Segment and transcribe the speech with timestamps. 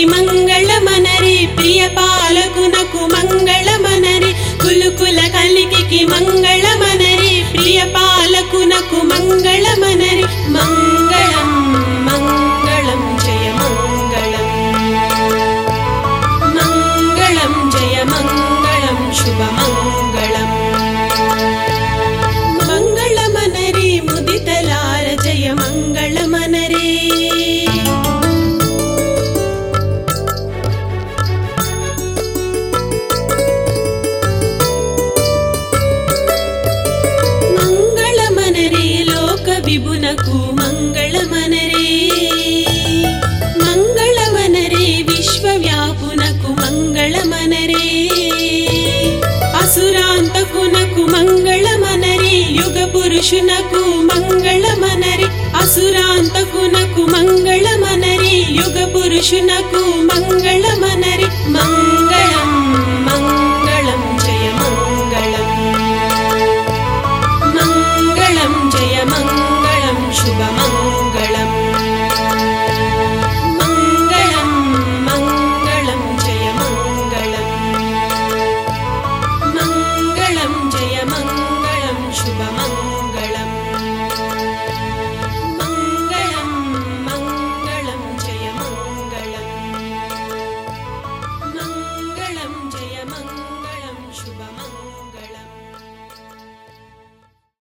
[0.00, 4.30] మంగళమనరి ప్రియ పాలకునకు మంగళమనరి
[4.62, 10.24] కులుకుల కలికి మంగళమనరి ప్రియ పాలకునకు మంగళమనరి
[10.56, 11.50] మంగళం
[12.08, 14.48] మంగళం జయ మంగళం
[16.56, 19.40] మంగళం జయ మంగళం శుభ
[39.61, 41.89] भुनकु मङ्गलमनरे
[43.63, 47.85] मङ्गलमनरे विश्वव्यापुनकु मङ्गलमनरे
[49.61, 50.35] असुरान्त
[51.13, 55.27] मङ्गलमनरि युग पुरुषुनकु मङ्गलमनरि
[55.61, 62.40] असुरान्तन कुमङ्गलमनरि युग पुरुषुनकु मङ्गलमनरि मङ्गल
[70.21, 70.60] чтобы она